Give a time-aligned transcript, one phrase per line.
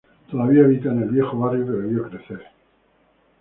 [0.31, 2.43] Todavía habita en el viejo barrio que le vio crecer.